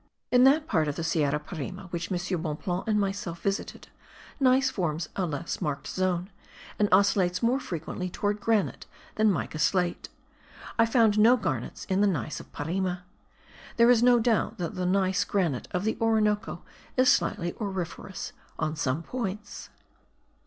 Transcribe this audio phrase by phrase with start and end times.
[0.31, 2.41] In that part of the Sierra Parime which M.
[2.41, 3.89] Bonpland and myself visited,
[4.39, 6.31] gneiss forms a less marked zone,
[6.79, 10.09] and oscillates more frequently towards granite than mica slate.
[10.79, 12.97] I found no garnets in the gneiss of Parime.
[13.77, 16.63] There is no doubt that the gneiss granite of the Orinoco
[16.97, 19.69] is slightly auriferous on some points.